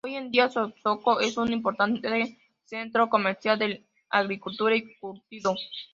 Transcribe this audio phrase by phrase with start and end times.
[0.03, 5.53] Hoy en día, Sokoto es un importante centro comercial de agricultura y curtido.